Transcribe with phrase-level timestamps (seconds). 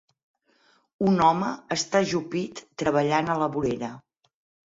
[1.09, 3.91] Un home està ajupit treballant a la vorera.